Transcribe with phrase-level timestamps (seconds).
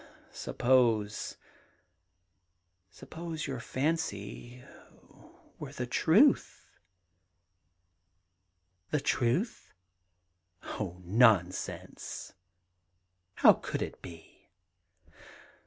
[0.31, 1.37] 'Sup pose—
[2.89, 4.65] suppose your fancy
[5.59, 6.71] were the truth
[8.89, 9.73] 1 '* The truth
[10.63, 12.33] I Oh, nonsense
[13.41, 14.49] 1 How could it be